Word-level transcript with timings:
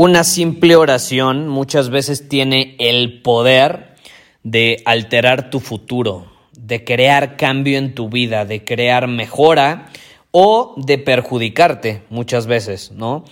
Una 0.00 0.22
simple 0.22 0.76
oración 0.76 1.48
muchas 1.48 1.90
veces 1.90 2.28
tiene 2.28 2.76
el 2.78 3.20
poder 3.20 3.96
de 4.44 4.80
alterar 4.84 5.50
tu 5.50 5.58
futuro, 5.58 6.30
de 6.56 6.84
crear 6.84 7.36
cambio 7.36 7.78
en 7.78 7.96
tu 7.96 8.08
vida, 8.08 8.44
de 8.44 8.64
crear 8.64 9.08
mejora 9.08 9.88
o 10.30 10.76
de 10.76 10.98
perjudicarte 10.98 12.04
muchas 12.10 12.46
veces, 12.46 12.92
¿no? 12.92 13.24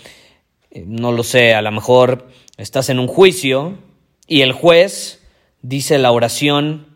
Eh, 0.72 0.82
no 0.84 1.12
lo 1.12 1.22
sé, 1.22 1.54
a 1.54 1.62
lo 1.62 1.70
mejor 1.70 2.26
estás 2.56 2.88
en 2.88 2.98
un 2.98 3.06
juicio 3.06 3.78
y 4.26 4.40
el 4.40 4.50
juez 4.50 5.22
dice 5.62 5.98
la 5.98 6.10
oración, 6.10 6.88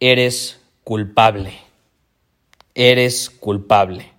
eres 0.00 0.60
culpable, 0.82 1.52
eres 2.74 3.30
culpable 3.30 4.15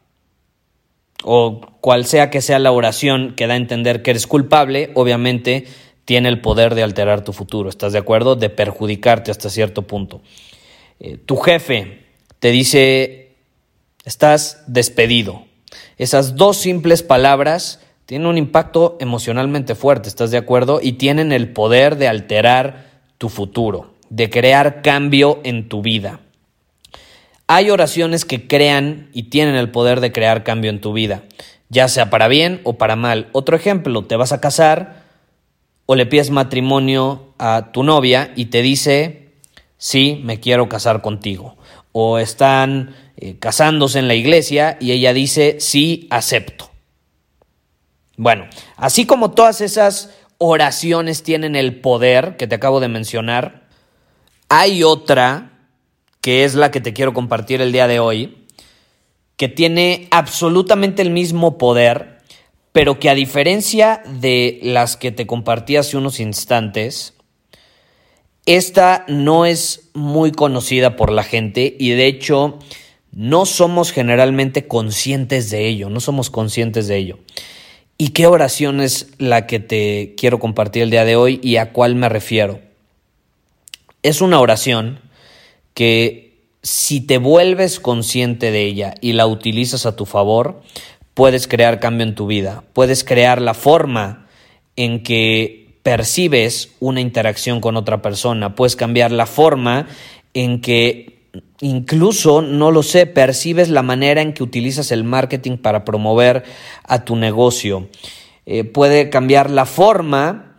o 1.23 1.62
cual 1.82 2.06
sea 2.06 2.30
que 2.30 2.42
sea 2.42 2.60
la 2.60 2.72
oración 2.72 3.34
que 3.36 3.48
da 3.48 3.54
a 3.54 3.58
entender 3.58 4.02
que 4.02 4.12
eres 4.12 4.28
culpable, 4.28 4.92
obviamente 4.94 5.66
tiene 6.06 6.30
el 6.30 6.40
poder 6.40 6.76
de 6.76 6.84
alterar 6.84 7.23
tu 7.23 7.34
futuro, 7.34 7.70
¿estás 7.70 7.92
de 7.94 8.00
acuerdo? 8.00 8.36
De 8.36 8.50
perjudicarte 8.50 9.32
hasta 9.32 9.50
cierto 9.50 9.82
punto. 9.82 10.22
Eh, 11.00 11.18
tu 11.18 11.36
jefe 11.36 12.06
te 12.40 12.52
dice, 12.52 13.36
estás 14.06 14.64
despedido. 14.68 15.44
Esas 15.98 16.36
dos 16.36 16.58
simples 16.58 17.04
palabras 17.04 17.82
tienen 18.06 18.28
un 18.28 18.38
impacto 18.38 18.98
emocionalmente 19.02 19.76
fuerte, 19.76 20.08
¿estás 20.08 20.32
de 20.32 20.38
acuerdo? 20.38 20.80
Y 20.82 20.94
tienen 20.94 21.34
el 21.34 21.52
poder 21.52 21.98
de 21.98 22.08
alterar 22.08 22.88
tu 23.18 23.28
futuro, 23.28 23.94
de 24.10 24.30
crear 24.30 24.82
cambio 24.82 25.42
en 25.44 25.68
tu 25.68 25.82
vida. 25.82 26.22
Hay 27.48 27.70
oraciones 27.70 28.26
que 28.26 28.48
crean 28.48 29.09
y 29.14 29.23
tienen 29.23 29.56
el 29.56 29.72
poder 29.72 30.02
de 30.02 30.12
crear 30.12 30.44
cambio 30.44 30.70
en 30.70 30.81
tu 30.81 30.92
vida, 30.92 31.23
ya 31.70 31.88
sea 31.88 32.09
para 32.09 32.28
bien 32.28 32.59
o 32.66 32.78
para 32.78 32.98
mal. 32.98 33.30
Otro 33.31 33.56
ejemplo, 33.56 34.06
te 34.06 34.17
vas 34.17 34.34
a 34.34 34.42
casar 34.42 35.04
o 35.86 35.95
le 35.95 36.06
pides 36.06 36.30
matrimonio 36.30 37.34
a 37.38 37.72
tu 37.72 37.84
novia 37.84 38.34
y 38.36 38.45
te 38.45 38.62
dice, 38.62 39.31
sí, 39.78 40.22
me 40.26 40.42
quiero 40.42 40.67
casar 40.67 41.02
contigo. 41.02 41.58
O 41.94 42.20
están 42.20 42.95
eh, 43.16 43.38
casándose 43.39 43.99
en 43.99 44.10
la 44.10 44.16
iglesia 44.16 44.77
y 44.82 44.92
ella 44.92 45.14
dice, 45.14 45.58
sí, 45.61 46.08
acepto. 46.10 46.70
Bueno, 48.17 48.48
así 48.76 49.05
como 49.05 49.32
todas 49.32 49.61
esas 49.61 50.14
oraciones 50.38 51.23
tienen 51.23 51.55
el 51.55 51.80
poder 51.80 52.36
que 52.36 52.48
te 52.48 52.55
acabo 52.55 52.82
de 52.82 52.89
mencionar, 52.89 53.67
hay 54.49 54.83
otra 54.83 55.57
que 56.27 56.43
es 56.43 56.55
la 56.55 56.71
que 56.71 56.82
te 56.82 56.92
quiero 56.92 57.14
compartir 57.14 57.61
el 57.61 57.71
día 57.71 57.88
de 57.88 58.02
hoy, 58.02 58.36
que 59.38 59.48
tiene 59.48 60.10
absolutamente 60.11 61.02
el 61.02 61.10
mismo 61.10 61.58
poder, 61.58 62.17
pero 62.73 62.99
que 62.99 63.10
a 63.10 63.15
diferencia 63.15 64.04
de 64.20 64.60
las 64.61 64.98
que 64.98 65.14
te 65.14 65.26
compartí 65.26 65.77
hace 65.77 65.95
unos 65.95 66.20
instantes, 66.20 67.14
esta 68.45 69.05
no 69.08 69.45
es 69.45 69.89
muy 69.93 70.33
conocida 70.33 70.98
por 70.98 71.14
la 71.14 71.23
gente 71.23 71.77
y 71.80 71.92
de 71.92 72.08
hecho 72.08 72.60
no 73.14 73.45
somos 73.45 73.93
generalmente 73.93 74.67
conscientes 74.67 75.49
de 75.49 75.66
ello, 75.70 75.89
no 75.89 76.02
somos 76.02 76.30
conscientes 76.30 76.89
de 76.89 76.98
ello. 76.98 77.20
¿Y 77.98 78.10
qué 78.10 78.27
oración 78.27 78.82
es 78.82 79.14
la 79.17 79.48
que 79.48 79.61
te 79.61 80.14
quiero 80.17 80.39
compartir 80.39 80.83
el 80.83 80.89
día 80.89 81.05
de 81.05 81.16
hoy 81.16 81.39
y 81.42 81.55
a 81.55 81.71
cuál 81.71 81.95
me 81.95 82.10
refiero? 82.10 82.60
Es 84.04 84.20
una 84.20 84.42
oración 84.42 85.07
que 85.77 86.42
si 86.64 87.02
te 87.02 87.20
vuelves 87.20 87.80
consciente 87.80 88.49
de 88.49 88.64
ella 88.64 88.95
y 88.99 89.14
la 89.14 89.27
utilizas 89.27 89.86
a 89.86 89.95
tu 89.95 90.08
favor, 90.08 90.64
puedes 91.14 91.48
crear 91.48 91.80
cambio 91.80 92.08
en 92.08 92.15
tu 92.15 92.26
vida, 92.26 92.64
puedes 92.73 93.04
crear 93.04 93.39
la 93.43 93.54
forma 93.54 94.26
en 94.76 95.04
que 95.04 95.77
percibes 95.83 96.71
una 96.80 96.99
interacción 96.99 97.61
con 97.61 97.77
otra 97.77 98.02
persona, 98.02 98.55
puedes 98.55 98.76
cambiar 98.76 99.11
la 99.11 99.27
forma 99.27 99.87
en 100.33 100.61
que 100.61 101.30
incluso, 101.61 102.42
no 102.42 102.71
lo 102.71 102.82
sé, 102.82 103.05
percibes 103.05 103.70
la 103.70 103.83
manera 103.83 104.23
en 104.23 104.33
que 104.33 104.42
utilizas 104.42 104.92
el 104.92 105.04
marketing 105.04 105.58
para 105.58 105.86
promover 105.86 106.43
a 106.86 107.05
tu 107.05 107.16
negocio. 107.16 107.87
Eh, 108.48 108.64
puede 108.64 109.11
cambiar 109.11 109.52
la 109.52 109.67
forma 109.67 110.58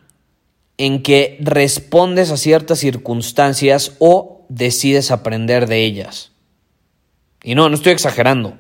en 0.77 1.03
que 1.03 1.39
respondes 1.41 2.31
a 2.31 2.37
ciertas 2.37 2.79
circunstancias 2.79 3.97
o 3.99 4.38
decides 4.49 5.11
aprender 5.11 5.67
de 5.67 5.85
ellas. 5.85 6.33
Y 7.43 7.55
no, 7.55 7.69
no 7.69 7.75
estoy 7.75 7.93
exagerando. 7.93 8.57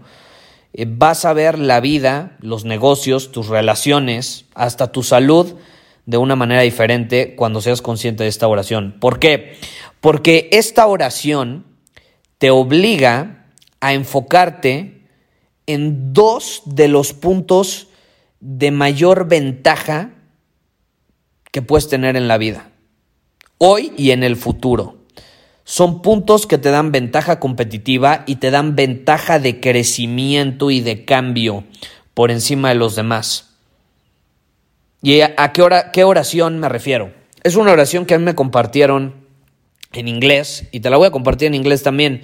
Eh, 0.72 0.87
vas 0.88 1.25
a 1.25 1.32
ver 1.32 1.59
la 1.59 1.81
vida, 1.81 2.37
los 2.41 2.65
negocios, 2.65 3.32
tus 3.32 3.49
relaciones, 3.49 4.44
hasta 4.54 4.93
tu 4.93 5.03
salud 5.03 5.54
de 6.06 6.16
una 6.16 6.37
manera 6.37 6.62
diferente 6.62 7.34
cuando 7.37 7.60
seas 7.60 7.82
consciente 7.82 8.22
de 8.22 8.28
esta 8.28 8.48
oración. 8.48 8.97
¿Por 9.00 9.19
qué? 9.19 9.56
Porque 10.00 10.48
esta 10.53 10.87
oración 10.87 11.66
te 12.38 12.50
obliga 12.50 13.47
a 13.81 13.93
enfocarte 13.93 15.03
en 15.66 16.12
dos 16.12 16.62
de 16.65 16.88
los 16.88 17.12
puntos 17.12 17.88
de 18.41 18.71
mayor 18.71 19.28
ventaja 19.28 20.12
que 21.50 21.62
puedes 21.62 21.88
tener 21.88 22.16
en 22.16 22.28
la 22.28 22.38
vida, 22.38 22.71
hoy 23.59 23.93
y 23.97 24.12
en 24.12 24.22
el 24.22 24.37
futuro. 24.37 24.97
Son 25.70 26.00
puntos 26.00 26.46
que 26.46 26.56
te 26.56 26.70
dan 26.70 26.92
ventaja 26.92 27.38
competitiva 27.38 28.24
y 28.26 28.36
te 28.36 28.50
dan 28.50 28.74
ventaja 28.74 29.38
de 29.38 29.60
crecimiento 29.60 30.70
y 30.70 30.80
de 30.80 31.04
cambio 31.04 31.64
por 32.14 32.30
encima 32.30 32.70
de 32.70 32.76
los 32.76 32.96
demás. 32.96 33.50
¿Y 35.02 35.20
a 35.20 35.52
qué, 35.52 35.60
hora, 35.60 35.92
qué 35.92 36.04
oración 36.04 36.58
me 36.58 36.70
refiero? 36.70 37.12
Es 37.42 37.54
una 37.54 37.72
oración 37.72 38.06
que 38.06 38.14
a 38.14 38.18
mí 38.18 38.24
me 38.24 38.34
compartieron 38.34 39.26
en 39.92 40.08
inglés 40.08 40.66
y 40.72 40.80
te 40.80 40.88
la 40.88 40.96
voy 40.96 41.08
a 41.08 41.10
compartir 41.10 41.48
en 41.48 41.54
inglés 41.54 41.82
también. 41.82 42.22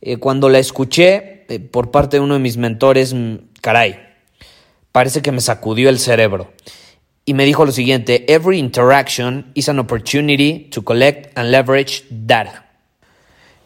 Eh, 0.00 0.18
cuando 0.18 0.48
la 0.48 0.60
escuché 0.60 1.46
eh, 1.48 1.58
por 1.58 1.90
parte 1.90 2.18
de 2.18 2.20
uno 2.20 2.34
de 2.34 2.40
mis 2.40 2.58
mentores, 2.58 3.12
mm, 3.12 3.34
caray, 3.60 3.98
parece 4.92 5.20
que 5.20 5.32
me 5.32 5.40
sacudió 5.40 5.88
el 5.88 5.98
cerebro. 5.98 6.52
Y 7.24 7.34
me 7.34 7.44
dijo 7.44 7.64
lo 7.64 7.72
siguiente, 7.72 8.24
every 8.32 8.60
interaction 8.60 9.50
is 9.54 9.68
an 9.68 9.80
opportunity 9.80 10.68
to 10.70 10.84
collect 10.84 11.36
and 11.36 11.50
leverage 11.50 12.04
data. 12.08 12.63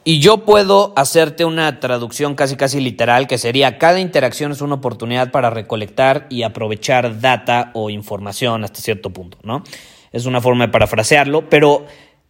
Y 0.04 0.20
yo 0.20 0.44
puedo 0.44 0.92
hacerte 0.96 1.44
una 1.44 1.80
traducción 1.80 2.34
casi 2.34 2.56
casi 2.56 2.80
literal 2.80 3.26
que 3.26 3.36
sería 3.36 3.78
cada 3.78 4.00
interacción 4.00 4.52
es 4.52 4.62
una 4.62 4.76
oportunidad 4.76 5.30
para 5.30 5.50
recolectar 5.50 6.26
y 6.30 6.44
aprovechar 6.44 7.20
data 7.20 7.70
o 7.74 7.90
información 7.90 8.64
hasta 8.64 8.80
cierto 8.80 9.10
punto, 9.10 9.38
¿no? 9.42 9.64
Es 10.12 10.24
una 10.24 10.40
forma 10.40 10.66
de 10.66 10.72
parafrasearlo, 10.72 11.50
pero 11.50 11.84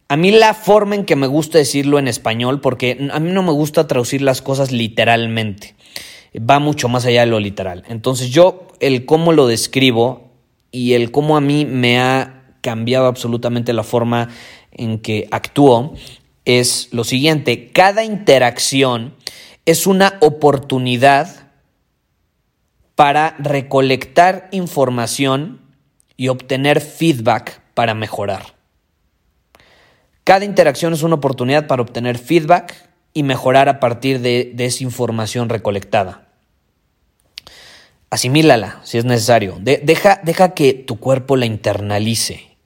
a 0.09 0.17
mí 0.17 0.31
la 0.31 0.53
forma 0.53 0.95
en 0.95 1.05
que 1.05 1.15
me 1.15 1.27
gusta 1.27 1.59
decirlo 1.59 1.99
en 1.99 2.07
español, 2.07 2.59
porque 2.59 3.09
a 3.13 3.19
mí 3.19 3.31
no 3.31 3.43
me 3.43 3.51
gusta 3.51 3.87
traducir 3.87 4.21
las 4.23 4.41
cosas 4.41 4.71
literalmente, 4.71 5.75
va 6.37 6.59
mucho 6.59 6.89
más 6.89 7.05
allá 7.05 7.21
de 7.21 7.27
lo 7.27 7.39
literal. 7.39 7.83
Entonces 7.87 8.31
yo 8.31 8.67
el 8.79 9.05
cómo 9.05 9.31
lo 9.31 9.47
describo 9.47 10.31
y 10.71 10.93
el 10.93 11.11
cómo 11.11 11.37
a 11.37 11.41
mí 11.41 11.65
me 11.65 11.99
ha 11.99 12.43
cambiado 12.61 13.05
absolutamente 13.05 13.71
la 13.71 13.83
forma 13.83 14.29
en 14.71 14.99
que 14.99 15.27
actúo 15.31 15.93
es 16.45 16.89
lo 16.91 17.03
siguiente, 17.03 17.71
cada 17.71 18.03
interacción 18.03 19.15
es 19.65 19.87
una 19.87 20.17
oportunidad 20.21 21.51
para 22.95 23.35
recolectar 23.39 24.49
información 24.51 25.61
y 26.17 26.27
obtener 26.27 26.81
feedback 26.81 27.61
para 27.73 27.93
mejorar. 27.93 28.55
Cada 30.23 30.43
interacción 30.43 30.93
es 30.93 31.01
una 31.01 31.15
oportunidad 31.15 31.65
para 31.67 31.81
obtener 31.81 32.17
feedback 32.17 32.75
y 33.13 33.23
mejorar 33.23 33.69
a 33.69 33.79
partir 33.79 34.19
de, 34.19 34.53
esa 34.57 34.83
información 34.83 35.49
recolectada. 35.49 36.27
Asimílala 38.09 38.81
si 38.83 38.97
es 38.97 39.05
necesario. 39.05 39.57
deja, 39.59 40.19
deja 40.23 40.53
que 40.53 40.73
tu 40.73 40.99
cuerpo 40.99 41.35
la 41.35 41.45
internalice. 41.45 42.57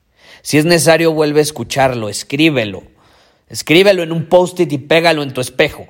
Si 0.41 0.57
es 0.57 0.65
necesario, 0.65 1.13
vuelve 1.13 1.39
a 1.39 1.43
escucharlo, 1.43 2.09
escríbelo. 2.09 2.92
Escríbelo 3.53 4.01
en 4.01 4.11
un 4.11 4.25
post-it 4.25 4.71
y 4.71 4.79
pégalo 4.79 5.21
en 5.21 5.31
tu 5.31 5.39
espejo. 5.39 5.85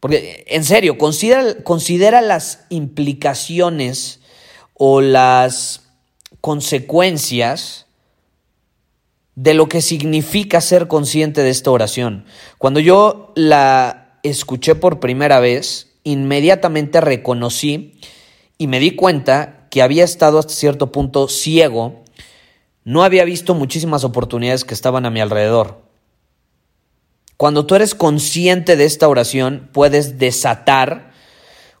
Porque, 0.00 0.42
en 0.46 0.64
serio, 0.64 0.96
considera, 0.96 1.62
considera 1.64 2.22
las 2.22 2.64
implicaciones 2.70 4.20
o 4.72 5.02
las 5.02 5.82
consecuencias 6.40 7.84
de 9.34 9.52
lo 9.52 9.68
que 9.68 9.82
significa 9.82 10.62
ser 10.62 10.88
consciente 10.88 11.42
de 11.42 11.50
esta 11.50 11.70
oración. 11.70 12.24
Cuando 12.56 12.80
yo 12.80 13.34
la 13.36 14.18
escuché 14.22 14.74
por 14.74 14.98
primera 14.98 15.40
vez, 15.40 15.92
inmediatamente 16.04 17.02
reconocí 17.02 18.00
y 18.56 18.66
me 18.66 18.80
di 18.80 18.92
cuenta 18.96 19.68
que 19.68 19.82
había 19.82 20.04
estado 20.04 20.38
hasta 20.38 20.54
cierto 20.54 20.90
punto 20.90 21.28
ciego, 21.28 22.02
no 22.84 23.04
había 23.04 23.26
visto 23.26 23.54
muchísimas 23.54 24.04
oportunidades 24.04 24.64
que 24.64 24.72
estaban 24.72 25.04
a 25.04 25.10
mi 25.10 25.20
alrededor. 25.20 25.91
Cuando 27.42 27.66
tú 27.66 27.74
eres 27.74 27.96
consciente 27.96 28.76
de 28.76 28.84
esta 28.84 29.08
oración, 29.08 29.68
puedes 29.72 30.16
desatar 30.16 31.10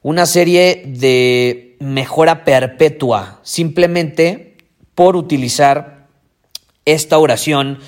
una 0.02 0.26
serie 0.26 0.82
de 0.84 1.76
mejora 1.78 2.44
perpetua 2.44 3.38
simplemente 3.44 4.56
por 4.96 5.14
utilizar 5.14 6.08
esta 6.84 7.16
oración 7.16 7.78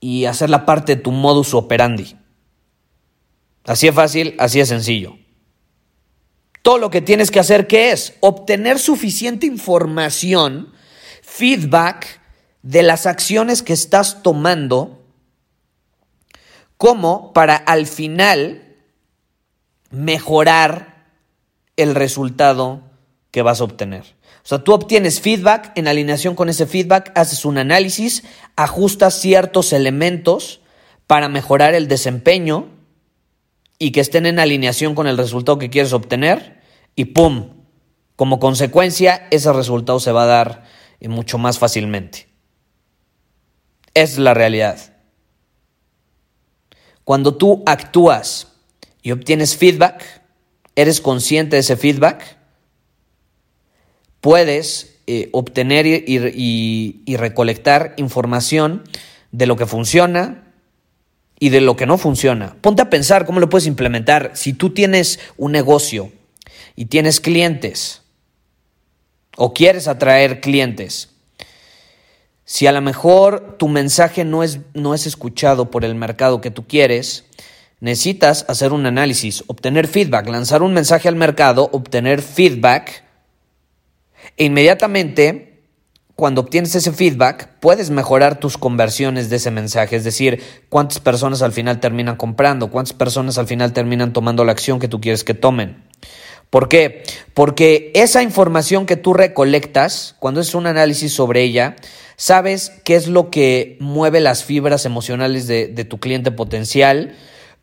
y 0.00 0.24
hacerla 0.24 0.66
parte 0.66 0.96
de 0.96 1.02
tu 1.02 1.12
modus 1.12 1.54
operandi. 1.54 2.16
Así 3.62 3.86
es 3.86 3.94
fácil, 3.94 4.34
así 4.40 4.58
es 4.58 4.68
sencillo. 4.68 5.16
Todo 6.62 6.78
lo 6.78 6.90
que 6.90 7.00
tienes 7.00 7.30
que 7.30 7.38
hacer, 7.38 7.68
¿qué 7.68 7.92
es? 7.92 8.14
Obtener 8.18 8.80
suficiente 8.80 9.46
información, 9.46 10.72
feedback 11.22 12.20
de 12.62 12.82
las 12.82 13.06
acciones 13.06 13.62
que 13.62 13.72
estás 13.72 14.24
tomando 14.24 15.03
como 16.84 17.32
para 17.32 17.56
al 17.56 17.86
final 17.86 18.62
mejorar 19.88 21.06
el 21.78 21.94
resultado 21.94 22.82
que 23.30 23.40
vas 23.40 23.62
a 23.62 23.64
obtener. 23.64 24.02
O 24.02 24.46
sea, 24.46 24.58
tú 24.58 24.74
obtienes 24.74 25.22
feedback, 25.22 25.72
en 25.76 25.88
alineación 25.88 26.34
con 26.34 26.50
ese 26.50 26.66
feedback 26.66 27.10
haces 27.14 27.46
un 27.46 27.56
análisis, 27.56 28.22
ajustas 28.54 29.18
ciertos 29.18 29.72
elementos 29.72 30.60
para 31.06 31.30
mejorar 31.30 31.74
el 31.74 31.88
desempeño 31.88 32.68
y 33.78 33.92
que 33.92 34.00
estén 34.00 34.26
en 34.26 34.38
alineación 34.38 34.94
con 34.94 35.06
el 35.06 35.16
resultado 35.16 35.56
que 35.56 35.70
quieres 35.70 35.94
obtener 35.94 36.60
y 36.94 37.06
¡pum! 37.06 37.64
Como 38.14 38.38
consecuencia, 38.38 39.26
ese 39.30 39.50
resultado 39.54 40.00
se 40.00 40.12
va 40.12 40.24
a 40.24 40.26
dar 40.26 40.64
mucho 41.00 41.38
más 41.38 41.58
fácilmente. 41.58 42.28
Es 43.94 44.18
la 44.18 44.34
realidad. 44.34 44.93
Cuando 47.04 47.36
tú 47.36 47.62
actúas 47.66 48.48
y 49.02 49.12
obtienes 49.12 49.56
feedback, 49.56 50.22
eres 50.74 51.00
consciente 51.00 51.56
de 51.56 51.60
ese 51.60 51.76
feedback, 51.76 52.38
puedes 54.20 54.96
eh, 55.06 55.28
obtener 55.32 55.86
y, 55.86 57.16
recolectar 57.16 57.92
información 57.98 58.82
de 59.32 59.46
lo 59.46 59.56
que 59.56 59.66
funciona 59.66 60.44
y 61.38 61.50
de 61.50 61.60
lo 61.60 61.76
que 61.76 61.84
no 61.84 61.98
funciona. 61.98 62.56
Ponte 62.62 62.80
a 62.80 62.90
pensar 62.90 63.26
cómo 63.26 63.38
lo 63.38 63.50
puedes 63.50 63.66
implementar. 63.66 64.32
Si 64.34 64.54
tú 64.54 64.70
tienes 64.70 65.20
un 65.36 65.52
negocio 65.52 66.10
y 66.74 66.86
tienes 66.86 67.20
clientes 67.20 68.00
o 69.36 69.52
quieres 69.52 69.88
atraer 69.88 70.40
clientes, 70.40 71.10
si 72.44 72.66
a 72.66 72.72
lo 72.72 72.80
mejor 72.80 73.56
tu 73.58 73.68
mensaje 73.68 74.24
no 74.24 74.42
es, 74.42 74.60
no 74.74 74.94
es 74.94 75.06
escuchado 75.06 75.70
por 75.70 75.84
el 75.84 75.94
mercado 75.94 76.40
que 76.40 76.50
tú 76.50 76.66
quieres, 76.66 77.24
necesitas 77.80 78.44
hacer 78.48 78.72
un 78.72 78.86
análisis, 78.86 79.44
obtener 79.46 79.88
feedback, 79.88 80.28
lanzar 80.28 80.62
un 80.62 80.74
mensaje 80.74 81.08
al 81.08 81.16
mercado, 81.16 81.68
obtener 81.72 82.22
feedback 82.22 83.04
e 84.36 84.44
inmediatamente 84.44 85.54
cuando 86.16 86.42
obtienes 86.42 86.74
ese 86.74 86.92
feedback 86.92 87.48
puedes 87.60 87.90
mejorar 87.90 88.38
tus 88.38 88.56
conversiones 88.56 89.30
de 89.30 89.36
ese 89.36 89.50
mensaje, 89.50 89.96
es 89.96 90.04
decir, 90.04 90.42
cuántas 90.68 91.00
personas 91.00 91.42
al 91.42 91.52
final 91.52 91.80
terminan 91.80 92.16
comprando, 92.16 92.70
cuántas 92.70 92.92
personas 92.92 93.36
al 93.36 93.46
final 93.46 93.72
terminan 93.72 94.12
tomando 94.12 94.44
la 94.44 94.52
acción 94.52 94.78
que 94.78 94.88
tú 94.88 95.00
quieres 95.00 95.24
que 95.24 95.34
tomen. 95.34 95.82
¿Por 96.50 96.68
qué? 96.68 97.02
Porque 97.32 97.90
esa 97.94 98.22
información 98.22 98.86
que 98.86 98.96
tú 98.96 99.12
recolectas, 99.12 100.14
cuando 100.20 100.40
es 100.40 100.54
un 100.54 100.68
análisis 100.68 101.12
sobre 101.12 101.42
ella, 101.42 101.74
sabes 102.16 102.72
qué 102.84 102.96
es 102.96 103.08
lo 103.08 103.30
que 103.30 103.76
mueve 103.80 104.20
las 104.20 104.44
fibras 104.44 104.86
emocionales 104.86 105.46
de, 105.46 105.84
tu 105.84 105.98
cliente 105.98 106.30
potencial 106.30 107.16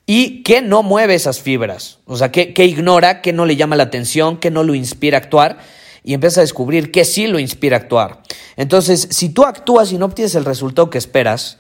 y 0.05 0.43
qué 0.43 0.61
no 0.61 0.83
mueve 0.83 1.15
esas 1.15 1.39
fibras. 1.39 1.99
O 2.05 2.17
sea, 2.17 2.31
qué, 2.31 2.53
ignora, 2.65 3.21
qué 3.21 3.33
no 3.33 3.45
le 3.45 3.55
llama 3.55 3.75
la 3.75 3.83
atención, 3.83 4.37
qué 4.37 4.51
no 4.51 4.63
lo 4.63 4.75
inspira 4.75 5.17
a 5.17 5.21
actuar 5.21 5.59
y 6.03 6.13
empiezas 6.13 6.39
a 6.39 6.41
descubrir 6.41 6.91
qué 6.91 7.05
sí 7.05 7.27
lo 7.27 7.39
inspira 7.39 7.77
a 7.77 7.79
actuar. 7.79 8.21
Entonces, 8.57 9.07
si 9.11 9.29
tú 9.29 9.45
actúas 9.45 9.91
y 9.91 9.97
no 9.97 10.05
obtienes 10.05 10.35
el 10.35 10.45
resultado 10.45 10.89
que 10.89 10.97
esperas, 10.97 11.57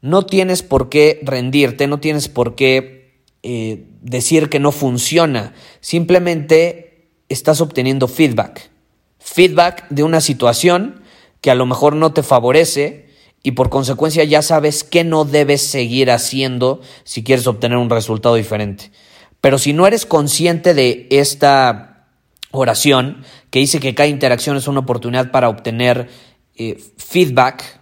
no 0.00 0.24
tienes 0.24 0.62
por 0.62 0.88
qué 0.88 1.20
rendirte, 1.22 1.86
no 1.86 1.98
tienes 1.98 2.28
por 2.28 2.54
qué 2.54 3.22
eh, 3.42 3.84
decir 4.00 4.48
que 4.48 4.60
no 4.60 4.72
funciona. 4.72 5.54
Simplemente 5.80 7.10
estás 7.28 7.60
obteniendo 7.60 8.08
feedback. 8.08 8.70
Feedback 9.18 9.88
de 9.90 10.04
una 10.04 10.20
situación 10.20 11.02
que 11.40 11.50
a 11.50 11.54
lo 11.54 11.66
mejor 11.66 11.96
no 11.96 12.12
te 12.12 12.22
favorece 12.22 13.08
y 13.42 13.52
por 13.52 13.70
consecuencia 13.70 14.24
ya 14.24 14.42
sabes 14.42 14.84
qué 14.84 15.04
no 15.04 15.24
debes 15.24 15.62
seguir 15.62 16.10
haciendo 16.10 16.80
si 17.04 17.22
quieres 17.22 17.46
obtener 17.46 17.78
un 17.78 17.90
resultado 17.90 18.34
diferente. 18.34 18.90
Pero 19.40 19.58
si 19.58 19.72
no 19.72 19.86
eres 19.86 20.06
consciente 20.06 20.74
de 20.74 21.06
esta 21.10 22.06
oración 22.50 23.24
que 23.50 23.60
dice 23.60 23.80
que 23.80 23.94
cada 23.94 24.08
interacción 24.08 24.56
es 24.56 24.68
una 24.68 24.80
oportunidad 24.80 25.30
para 25.30 25.48
obtener 25.48 26.08
eh, 26.56 26.82
feedback 26.96 27.80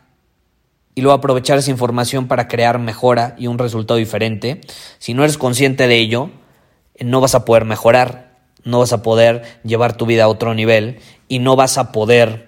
y 0.94 1.02
luego 1.02 1.16
aprovechar 1.16 1.58
esa 1.58 1.70
información 1.70 2.26
para 2.26 2.48
crear 2.48 2.78
mejora 2.78 3.34
y 3.38 3.46
un 3.46 3.58
resultado 3.58 3.98
diferente, 3.98 4.62
si 4.98 5.14
no 5.14 5.24
eres 5.24 5.36
consciente 5.36 5.88
de 5.88 5.96
ello, 5.96 6.30
no 7.00 7.20
vas 7.20 7.34
a 7.34 7.44
poder 7.44 7.66
mejorar, 7.66 8.34
no 8.64 8.78
vas 8.78 8.92
a 8.92 9.02
poder 9.02 9.42
llevar 9.62 9.96
tu 9.96 10.06
vida 10.06 10.24
a 10.24 10.28
otro 10.28 10.54
nivel 10.54 10.98
y 11.28 11.38
no 11.38 11.54
vas 11.54 11.76
a 11.76 11.92
poder 11.92 12.45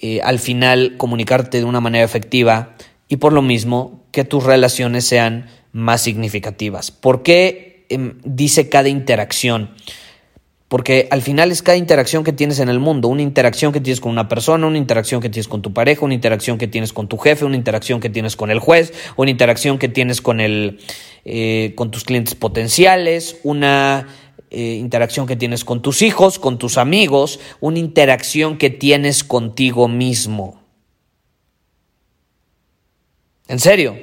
eh, 0.00 0.20
al 0.22 0.38
final 0.38 0.96
comunicarte 0.96 1.58
de 1.58 1.64
una 1.64 1.80
manera 1.80 2.04
efectiva 2.04 2.76
y 3.08 3.16
por 3.16 3.32
lo 3.32 3.42
mismo 3.42 4.04
que 4.12 4.24
tus 4.24 4.44
relaciones 4.44 5.04
sean 5.04 5.46
más 5.72 6.00
significativas. 6.02 6.90
¿Por 6.90 7.22
qué 7.22 7.86
em, 7.88 8.18
dice 8.24 8.68
cada 8.68 8.88
interacción? 8.88 9.70
Porque 10.68 11.08
al 11.10 11.22
final 11.22 11.50
es 11.50 11.62
cada 11.62 11.78
interacción 11.78 12.24
que 12.24 12.32
tienes 12.32 12.60
en 12.60 12.68
el 12.68 12.78
mundo, 12.78 13.08
una 13.08 13.22
interacción 13.22 13.72
que 13.72 13.80
tienes 13.80 14.00
con 14.00 14.12
una 14.12 14.28
persona, 14.28 14.66
una 14.66 14.76
interacción 14.76 15.22
que 15.22 15.30
tienes 15.30 15.48
con 15.48 15.62
tu 15.62 15.72
pareja, 15.72 16.04
una 16.04 16.14
interacción 16.14 16.58
que 16.58 16.68
tienes 16.68 16.92
con 16.92 17.08
tu 17.08 17.16
jefe, 17.16 17.46
una 17.46 17.56
interacción 17.56 18.00
que 18.00 18.10
tienes 18.10 18.36
con 18.36 18.50
el 18.50 18.58
juez, 18.58 18.92
una 19.16 19.30
interacción 19.30 19.78
que 19.78 19.88
tienes 19.88 20.20
con, 20.20 20.40
el, 20.40 20.78
eh, 21.24 21.72
con 21.74 21.90
tus 21.90 22.04
clientes 22.04 22.34
potenciales, 22.34 23.38
una 23.44 24.06
eh, 24.50 24.74
interacción 24.74 25.26
que 25.26 25.36
tienes 25.36 25.64
con 25.64 25.82
tus 25.82 26.02
hijos, 26.02 26.38
con 26.38 26.58
tus 26.58 26.78
amigos, 26.78 27.40
una 27.60 27.78
interacción 27.78 28.58
que 28.58 28.70
tienes 28.70 29.24
contigo 29.24 29.88
mismo. 29.88 30.62
En 33.46 33.58
serio, 33.60 33.96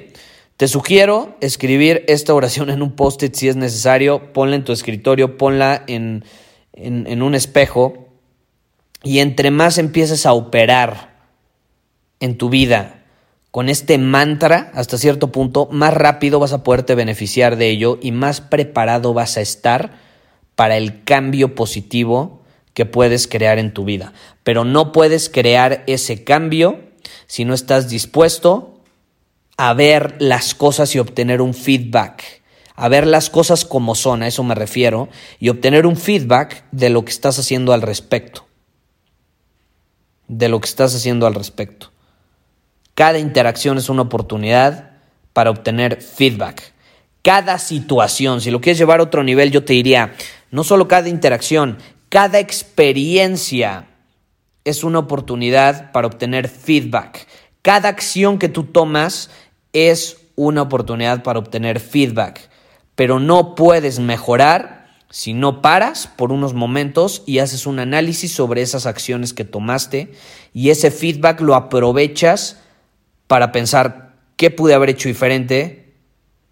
te 0.57 0.67
sugiero 0.67 1.35
escribir 1.41 2.03
esta 2.07 2.33
oración 2.33 2.69
en 2.69 2.81
un 2.81 2.91
post-it 2.91 3.33
si 3.35 3.47
es 3.47 3.55
necesario, 3.55 4.33
ponla 4.33 4.55
en 4.55 4.63
tu 4.63 4.71
escritorio, 4.71 5.37
ponla 5.37 5.83
en, 5.87 6.23
en 6.73 7.21
un 7.21 7.35
espejo 7.35 8.07
y 9.03 9.19
entre 9.19 9.51
más 9.51 9.77
empieces 9.77 10.25
a 10.25 10.33
operar 10.33 11.15
en 12.19 12.37
tu 12.37 12.49
vida 12.49 13.05
con 13.55 13.69
este 13.69 13.97
mantra 13.97 14.69
hasta 14.73 14.97
cierto 14.97 15.31
punto, 15.31 15.69
más 15.71 15.93
rápido 15.93 16.39
vas 16.39 16.51
a 16.51 16.61
poderte 16.61 16.93
beneficiar 16.93 17.55
de 17.55 17.69
ello 17.69 17.97
y 18.01 18.11
más 18.11 18.41
preparado 18.41 19.13
vas 19.13 19.37
a 19.37 19.41
estar 19.41 20.04
para 20.55 20.77
el 20.77 21.03
cambio 21.03 21.55
positivo 21.55 22.41
que 22.73 22.85
puedes 22.85 23.27
crear 23.27 23.57
en 23.59 23.73
tu 23.73 23.85
vida. 23.85 24.13
Pero 24.43 24.63
no 24.65 24.91
puedes 24.91 25.29
crear 25.29 25.83
ese 25.87 26.23
cambio 26.23 26.79
si 27.27 27.45
no 27.45 27.53
estás 27.53 27.89
dispuesto 27.89 28.79
a 29.57 29.73
ver 29.73 30.15
las 30.19 30.53
cosas 30.53 30.93
y 30.95 30.99
obtener 30.99 31.41
un 31.41 31.53
feedback, 31.53 32.43
a 32.75 32.89
ver 32.89 33.07
las 33.07 33.29
cosas 33.29 33.63
como 33.63 33.95
son, 33.95 34.21
a 34.21 34.27
eso 34.27 34.43
me 34.43 34.55
refiero, 34.55 35.07
y 35.39 35.49
obtener 35.49 35.85
un 35.85 35.95
feedback 35.95 36.65
de 36.71 36.89
lo 36.89 37.05
que 37.05 37.11
estás 37.11 37.39
haciendo 37.39 37.73
al 37.73 37.81
respecto. 37.81 38.45
De 40.27 40.49
lo 40.49 40.59
que 40.59 40.67
estás 40.67 40.93
haciendo 40.93 41.27
al 41.27 41.35
respecto. 41.35 41.91
Cada 42.95 43.19
interacción 43.19 43.77
es 43.77 43.89
una 43.89 44.03
oportunidad 44.03 44.91
para 45.31 45.49
obtener 45.49 46.01
feedback. 46.01 46.73
Cada 47.21 47.57
situación, 47.59 48.41
si 48.41 48.51
lo 48.51 48.61
quieres 48.61 48.77
llevar 48.77 48.99
a 48.99 49.03
otro 49.03 49.23
nivel, 49.23 49.51
yo 49.51 49.63
te 49.63 49.73
diría, 49.73 50.13
no 50.55 50.63
solo 50.63 50.87
cada 50.87 51.09
interacción, 51.09 51.77
cada 52.07 52.39
experiencia 52.39 53.87
es 54.63 54.85
una 54.85 54.99
oportunidad 54.99 55.91
para 55.91 56.07
obtener 56.07 56.47
feedback. 56.47 57.27
Cada 57.61 57.89
acción 57.89 58.39
que 58.39 58.47
tú 58.47 58.63
tomas 58.63 59.29
es 59.73 60.17
una 60.35 60.61
oportunidad 60.61 61.23
para 61.23 61.39
obtener 61.39 61.81
feedback, 61.81 62.49
pero 62.95 63.19
no 63.19 63.53
puedes 63.53 63.99
mejorar 63.99 64.87
si 65.09 65.33
no 65.33 65.61
paras 65.61 66.07
por 66.07 66.31
unos 66.31 66.53
momentos 66.53 67.23
y 67.25 67.39
haces 67.39 67.67
un 67.67 67.79
análisis 67.79 68.33
sobre 68.33 68.61
esas 68.61 68.85
acciones 68.85 69.33
que 69.33 69.43
tomaste 69.43 70.13
y 70.53 70.69
ese 70.69 70.89
feedback 70.89 71.41
lo 71.41 71.53
aprovechas 71.53 72.61
para 73.27 73.51
pensar 73.51 74.15
qué 74.37 74.51
pude 74.51 74.73
haber 74.73 74.91
hecho 74.91 75.09
diferente, 75.09 75.84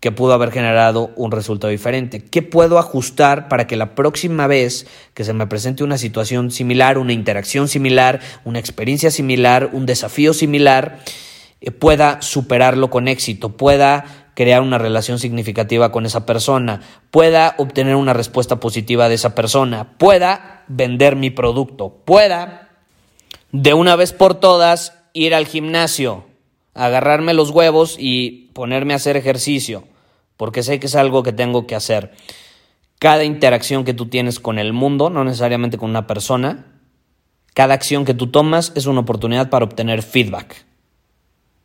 que 0.04 0.12
pudo 0.12 0.34
haber 0.34 0.52
generado 0.52 1.12
un 1.16 1.32
resultado 1.32 1.72
diferente. 1.72 2.26
¿Qué 2.26 2.42
puedo 2.42 2.78
ajustar 2.78 3.48
para 3.48 3.68
que 3.68 3.78
la 3.78 3.96
próxima 3.96 4.48
vez 4.48 4.86
que 5.14 5.24
se 5.24 5.32
me 5.32 5.48
presente 5.48 5.82
una 5.82 5.98
situación 5.98 6.52
similar, 6.52 6.98
una 6.98 7.14
interacción 7.14 7.70
similar, 7.70 8.20
una 8.44 8.60
experiencia 8.60 9.12
similar, 9.12 9.70
un 9.72 9.86
desafío 9.86 10.34
similar, 10.34 11.00
eh, 11.62 11.72
pueda 11.72 12.22
superarlo 12.22 12.90
con 12.90 13.08
éxito, 13.08 13.56
pueda 13.56 14.28
crear 14.34 14.62
una 14.62 14.78
relación 14.78 15.20
significativa 15.20 15.94
con 15.94 16.06
esa 16.06 16.26
persona, 16.26 16.82
pueda 17.10 17.56
obtener 17.58 17.96
una 17.96 18.12
respuesta 18.12 18.60
positiva 18.60 19.08
de 19.08 19.16
esa 19.16 19.36
persona, 19.36 19.98
pueda 19.98 20.66
vender 20.68 21.16
mi 21.16 21.30
producto, 21.30 22.02
pueda 22.04 22.72
de 23.54 23.74
una 23.74 23.96
vez 23.96 24.12
por 24.12 24.38
todas 24.38 25.00
ir 25.14 25.34
al 25.34 25.48
gimnasio, 25.48 26.26
agarrarme 26.74 27.34
los 27.34 27.52
huevos 27.52 27.96
y 27.98 28.50
ponerme 28.52 28.92
a 28.92 28.98
hacer 28.98 29.16
ejercicio, 29.16 29.86
porque 30.38 30.64
sé 30.64 30.80
que 30.80 30.88
es 30.88 30.96
algo 30.96 31.24
que 31.24 31.34
tengo 31.34 31.68
que 31.68 31.76
hacer. 31.76 32.12
Cada 33.00 33.24
interacción 33.24 33.84
que 33.84 33.94
tú 33.94 34.08
tienes 34.08 34.40
con 34.40 34.60
el 34.60 34.74
mundo, 34.74 35.10
no 35.10 35.24
necesariamente 35.24 35.78
con 35.78 35.90
una 35.90 36.08
persona, 36.08 36.66
cada 37.54 37.74
acción 37.74 38.06
que 38.06 38.14
tú 38.14 38.28
tomas 38.28 38.72
es 38.76 38.86
una 38.86 39.02
oportunidad 39.02 39.50
para 39.50 39.66
obtener 39.66 40.02
feedback 40.02 40.66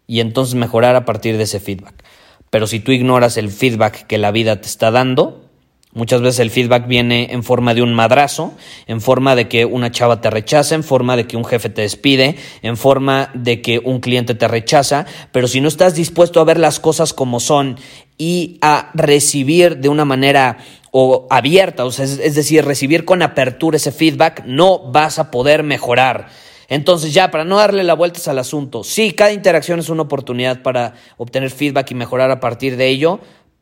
y 0.06 0.20
entonces 0.20 0.54
mejorar 0.54 0.96
a 0.96 1.04
partir 1.04 1.36
de 1.36 1.44
ese 1.44 1.60
feedback. 1.60 2.04
Pero 2.50 2.66
si 2.66 2.80
tú 2.80 2.92
ignoras 2.92 3.36
el 3.36 3.50
feedback 3.50 4.06
que 4.06 4.18
la 4.18 4.30
vida 4.30 4.60
te 4.60 4.66
está 4.66 4.90
dando, 4.90 5.44
muchas 5.92 6.20
veces 6.20 6.40
el 6.40 6.50
feedback 6.50 6.86
viene 6.86 7.28
en 7.30 7.42
forma 7.42 7.74
de 7.74 7.82
un 7.82 7.94
madrazo, 7.94 8.54
en 8.86 9.00
forma 9.00 9.34
de 9.34 9.48
que 9.48 9.64
una 9.64 9.90
chava 9.90 10.20
te 10.20 10.30
rechaza, 10.30 10.74
en 10.74 10.82
forma 10.82 11.16
de 11.16 11.26
que 11.26 11.36
un 11.36 11.44
jefe 11.44 11.68
te 11.68 11.82
despide, 11.82 12.36
en 12.62 12.76
forma 12.76 13.30
de 13.34 13.60
que 13.60 13.78
un 13.78 14.00
cliente 14.00 14.34
te 14.34 14.48
rechaza, 14.48 15.06
pero 15.30 15.46
si 15.46 15.60
no 15.60 15.68
estás 15.68 15.94
dispuesto 15.94 16.40
a 16.40 16.44
ver 16.44 16.58
las 16.58 16.80
cosas 16.80 17.12
como 17.12 17.38
son 17.38 17.78
y 18.18 18.58
a 18.60 18.90
recibir 18.94 19.78
de 19.78 19.88
una 19.88 20.04
manera 20.04 20.58
o 20.90 21.26
abierta, 21.30 21.84
o 21.84 21.92
sea, 21.92 22.04
es 22.04 22.34
decir, 22.34 22.64
recibir 22.64 23.04
con 23.04 23.22
apertura 23.22 23.76
ese 23.76 23.92
feedback, 23.92 24.44
no 24.44 24.90
vas 24.90 25.18
a 25.18 25.30
poder 25.30 25.62
mejorar. 25.62 26.28
Entonces 26.68 27.14
ya, 27.14 27.30
para 27.30 27.44
no 27.44 27.56
darle 27.56 27.84
la 27.84 27.94
vueltas 27.94 28.28
al 28.28 28.38
asunto, 28.38 28.84
sí, 28.84 29.12
cada 29.12 29.32
interacción 29.32 29.78
es 29.78 29.88
una 29.88 30.02
oportunidad 30.02 30.62
para 30.62 30.94
obtener 31.16 31.50
feedback 31.50 31.92
y 31.92 31.94
mejorar 31.94 32.30
a 32.30 32.40
partir 32.40 32.76
de 32.76 32.88
ello, 32.88 33.20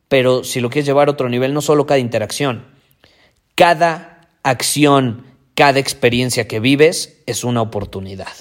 pero 0.08 0.44
si 0.44 0.60
lo 0.60 0.70
quieres 0.70 0.86
llevar 0.86 1.08
a 1.08 1.12
otro 1.12 1.28
nivel, 1.28 1.52
no 1.52 1.60
solo 1.60 1.86
cada 1.86 1.98
interacción, 1.98 2.64
cada 3.54 4.28
acción, 4.42 5.26
cada 5.54 5.78
experiencia 5.78 6.48
que 6.48 6.60
vives 6.60 7.22
es 7.26 7.44
una 7.44 7.62
oportunidad. 7.62 8.32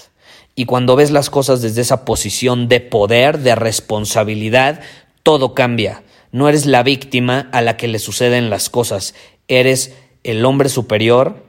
Y 0.54 0.64
cuando 0.64 0.96
ves 0.96 1.10
las 1.10 1.28
cosas 1.28 1.60
desde 1.60 1.82
esa 1.82 2.04
posición 2.04 2.68
de 2.68 2.80
poder, 2.80 3.40
de 3.40 3.54
responsabilidad, 3.54 4.80
todo 5.22 5.54
cambia. 5.54 6.02
No 6.36 6.50
eres 6.50 6.66
la 6.66 6.82
víctima 6.82 7.48
a 7.50 7.62
la 7.62 7.78
que 7.78 7.88
le 7.88 7.98
suceden 7.98 8.50
las 8.50 8.68
cosas, 8.68 9.14
eres 9.48 9.96
el 10.22 10.44
hombre 10.44 10.68
superior 10.68 11.46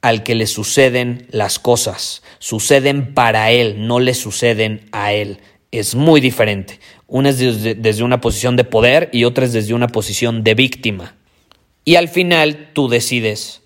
al 0.00 0.24
que 0.24 0.34
le 0.34 0.48
suceden 0.48 1.28
las 1.30 1.60
cosas. 1.60 2.24
Suceden 2.40 3.14
para 3.14 3.52
él, 3.52 3.86
no 3.86 4.00
le 4.00 4.14
suceden 4.14 4.88
a 4.90 5.12
él. 5.12 5.38
Es 5.70 5.94
muy 5.94 6.20
diferente. 6.20 6.80
Una 7.06 7.28
es 7.28 7.38
desde, 7.38 8.02
una 8.02 8.20
posición 8.20 8.56
de 8.56 8.64
poder 8.64 9.10
y 9.12 9.22
otra 9.22 9.44
es 9.44 9.52
desde 9.52 9.74
una 9.74 9.86
posición 9.86 10.42
de 10.42 10.56
víctima. 10.56 11.14
Y 11.84 11.94
al 11.94 12.08
final 12.08 12.70
tú 12.72 12.88
decides 12.88 13.62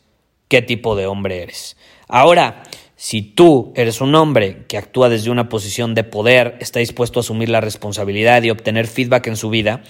qué 0.48 0.60
tipo 0.60 0.94
de 0.94 1.06
hombre 1.06 1.42
eres. 1.42 1.78
Ahora, 2.06 2.64
si 3.02 3.20
tú 3.20 3.72
eres 3.74 4.00
un 4.00 4.14
hombre 4.14 4.58
que 4.68 4.78
actúa 4.78 5.08
desde 5.08 5.32
una 5.32 5.48
posición 5.48 5.92
de 5.92 6.04
poder, 6.04 6.56
está 6.60 6.78
dispuesto 6.78 7.18
a 7.18 7.22
asumir 7.22 7.48
la 7.48 7.60
responsabilidad 7.60 8.44
y 8.44 8.50
obtener 8.50 8.86
feedback 8.86 9.26
en 9.26 9.36
su 9.36 9.50
vida, 9.50 9.82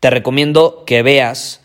te 0.00 0.10
recomiendo 0.10 0.84
que 0.84 1.00
veas 1.00 1.62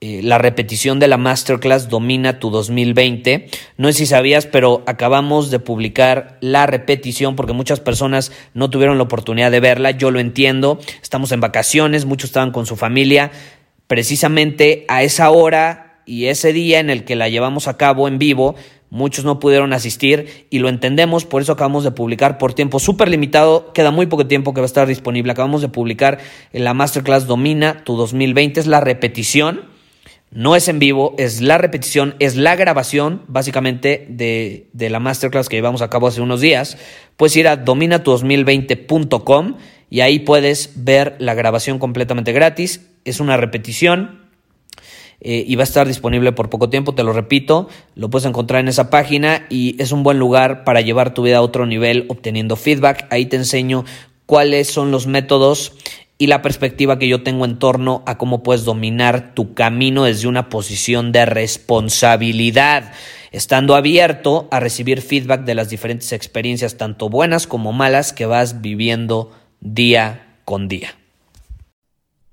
eh, 0.00 0.20
la 0.22 0.38
repetición 0.38 1.00
de 1.00 1.08
la 1.08 1.16
masterclass 1.16 1.88
Domina 1.88 2.38
tu 2.38 2.50
2020. 2.50 3.48
No 3.78 3.88
sé 3.88 3.94
si 3.94 4.06
sabías, 4.06 4.46
pero 4.46 4.84
acabamos 4.86 5.50
de 5.50 5.58
publicar 5.58 6.38
la 6.40 6.66
repetición 6.66 7.34
porque 7.34 7.52
muchas 7.52 7.80
personas 7.80 8.30
no 8.54 8.70
tuvieron 8.70 8.96
la 8.96 9.02
oportunidad 9.02 9.50
de 9.50 9.58
verla. 9.58 9.90
Yo 9.90 10.12
lo 10.12 10.20
entiendo. 10.20 10.78
Estamos 11.02 11.32
en 11.32 11.40
vacaciones, 11.40 12.04
muchos 12.04 12.30
estaban 12.30 12.52
con 12.52 12.64
su 12.64 12.76
familia. 12.76 13.32
Precisamente 13.88 14.84
a 14.86 15.02
esa 15.02 15.30
hora 15.30 16.00
y 16.06 16.26
ese 16.26 16.52
día 16.52 16.78
en 16.78 16.90
el 16.90 17.04
que 17.04 17.16
la 17.16 17.28
llevamos 17.28 17.66
a 17.66 17.76
cabo 17.76 18.06
en 18.06 18.18
vivo, 18.18 18.54
muchos 18.94 19.24
no 19.24 19.40
pudieron 19.40 19.72
asistir 19.72 20.46
y 20.50 20.60
lo 20.60 20.68
entendemos, 20.68 21.24
por 21.24 21.42
eso 21.42 21.52
acabamos 21.52 21.82
de 21.82 21.90
publicar 21.90 22.38
por 22.38 22.54
tiempo 22.54 22.78
súper 22.78 23.08
limitado, 23.08 23.72
queda 23.72 23.90
muy 23.90 24.06
poco 24.06 24.28
tiempo 24.28 24.54
que 24.54 24.60
va 24.60 24.64
a 24.64 24.66
estar 24.66 24.86
disponible, 24.86 25.32
acabamos 25.32 25.62
de 25.62 25.68
publicar 25.68 26.20
en 26.52 26.62
la 26.62 26.74
Masterclass 26.74 27.26
Domina 27.26 27.82
tu 27.82 27.96
2020, 27.96 28.60
es 28.60 28.66
la 28.68 28.80
repetición. 28.80 29.74
No 30.30 30.56
es 30.56 30.68
en 30.68 30.78
vivo, 30.78 31.14
es 31.18 31.40
la 31.40 31.58
repetición, 31.58 32.14
es 32.18 32.36
la 32.36 32.56
grabación 32.56 33.22
básicamente 33.28 34.06
de, 34.08 34.68
la 34.72 34.98
masterclass 34.98 35.48
que 35.48 35.54
llevamos 35.56 35.80
a 35.80 35.90
cabo 35.90 36.08
hace 36.08 36.20
unos 36.20 36.40
días. 36.40 36.76
Puedes 37.16 37.36
ir 37.36 37.46
a 37.46 37.64
dominatu2020.com 37.64 39.56
y 39.90 40.00
ahí 40.00 40.18
puedes 40.18 40.72
ver 40.76 41.14
la 41.20 41.34
grabación 41.34 41.78
completamente 41.78 42.32
gratis. 42.32 42.80
Es 43.04 43.20
una 43.20 43.36
repetición 43.36 44.23
eh, 45.20 45.44
y 45.46 45.56
va 45.56 45.62
a 45.62 45.64
estar 45.64 45.86
disponible 45.86 46.32
por 46.32 46.50
poco 46.50 46.68
tiempo, 46.68 46.94
te 46.94 47.02
lo 47.02 47.12
repito, 47.12 47.68
lo 47.94 48.10
puedes 48.10 48.26
encontrar 48.26 48.60
en 48.60 48.68
esa 48.68 48.90
página 48.90 49.46
y 49.48 49.80
es 49.82 49.92
un 49.92 50.02
buen 50.02 50.18
lugar 50.18 50.64
para 50.64 50.80
llevar 50.80 51.14
tu 51.14 51.22
vida 51.22 51.38
a 51.38 51.42
otro 51.42 51.66
nivel 51.66 52.06
obteniendo 52.08 52.56
feedback. 52.56 53.06
Ahí 53.10 53.26
te 53.26 53.36
enseño 53.36 53.84
cuáles 54.26 54.68
son 54.68 54.90
los 54.90 55.06
métodos 55.06 55.72
y 56.18 56.26
la 56.28 56.42
perspectiva 56.42 56.98
que 56.98 57.08
yo 57.08 57.22
tengo 57.22 57.44
en 57.44 57.58
torno 57.58 58.02
a 58.06 58.18
cómo 58.18 58.42
puedes 58.42 58.64
dominar 58.64 59.34
tu 59.34 59.54
camino 59.54 60.04
desde 60.04 60.28
una 60.28 60.48
posición 60.48 61.12
de 61.12 61.26
responsabilidad, 61.26 62.92
estando 63.32 63.74
abierto 63.74 64.48
a 64.50 64.60
recibir 64.60 65.02
feedback 65.02 65.44
de 65.44 65.54
las 65.54 65.70
diferentes 65.70 66.12
experiencias, 66.12 66.76
tanto 66.76 67.08
buenas 67.08 67.46
como 67.46 67.72
malas, 67.72 68.12
que 68.12 68.26
vas 68.26 68.60
viviendo 68.60 69.32
día 69.60 70.38
con 70.44 70.68
día. 70.68 70.94